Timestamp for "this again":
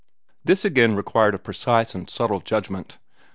0.43-0.95